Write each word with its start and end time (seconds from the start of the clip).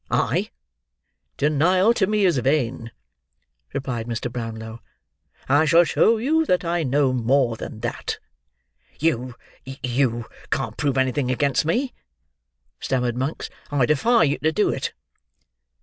"I!" 0.09 0.49
"Denial 1.37 1.93
to 1.93 2.07
me 2.07 2.25
is 2.25 2.39
vain," 2.39 2.89
replied 3.71 4.07
Mr. 4.07 4.31
Brownlow. 4.31 4.81
"I 5.47 5.65
shall 5.65 5.83
show 5.83 6.17
you 6.17 6.43
that 6.47 6.65
I 6.65 6.81
know 6.81 7.13
more 7.13 7.55
than 7.55 7.81
that." 7.81 8.17
"You—you—can't 8.99 10.77
prove 10.77 10.97
anything 10.97 11.29
against 11.29 11.65
me," 11.65 11.93
stammered 12.79 13.15
Monks. 13.15 13.51
"I 13.69 13.85
defy 13.85 14.23
you 14.23 14.39
to 14.39 14.51
do 14.51 14.71
it!" 14.71 14.91